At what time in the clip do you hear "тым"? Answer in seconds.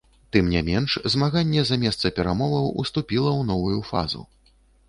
0.35-0.45